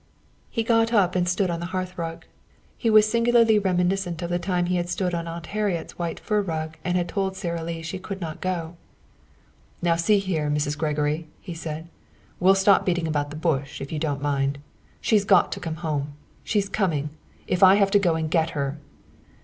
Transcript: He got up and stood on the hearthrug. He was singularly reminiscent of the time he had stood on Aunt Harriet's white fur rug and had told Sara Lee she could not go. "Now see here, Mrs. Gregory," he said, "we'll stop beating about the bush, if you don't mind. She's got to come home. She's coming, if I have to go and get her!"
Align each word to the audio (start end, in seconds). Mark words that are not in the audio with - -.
He 0.49 0.63
got 0.63 0.91
up 0.91 1.15
and 1.15 1.29
stood 1.29 1.51
on 1.51 1.59
the 1.59 1.67
hearthrug. 1.67 2.23
He 2.75 2.89
was 2.89 3.07
singularly 3.07 3.59
reminiscent 3.59 4.23
of 4.23 4.31
the 4.31 4.39
time 4.39 4.65
he 4.65 4.77
had 4.77 4.89
stood 4.89 5.13
on 5.13 5.27
Aunt 5.27 5.45
Harriet's 5.53 5.99
white 5.99 6.19
fur 6.19 6.41
rug 6.41 6.75
and 6.83 6.97
had 6.97 7.07
told 7.07 7.37
Sara 7.37 7.63
Lee 7.63 7.83
she 7.83 7.99
could 7.99 8.19
not 8.19 8.41
go. 8.41 8.77
"Now 9.79 9.95
see 9.97 10.17
here, 10.17 10.49
Mrs. 10.49 10.75
Gregory," 10.75 11.27
he 11.39 11.53
said, 11.53 11.87
"we'll 12.39 12.55
stop 12.55 12.83
beating 12.83 13.07
about 13.07 13.29
the 13.29 13.35
bush, 13.35 13.79
if 13.79 13.91
you 13.91 13.99
don't 13.99 14.23
mind. 14.23 14.57
She's 15.01 15.23
got 15.23 15.51
to 15.51 15.59
come 15.59 15.75
home. 15.85 16.13
She's 16.43 16.67
coming, 16.67 17.11
if 17.45 17.61
I 17.61 17.75
have 17.75 17.91
to 17.91 17.99
go 17.99 18.15
and 18.15 18.31
get 18.31 18.49
her!" 18.57 18.79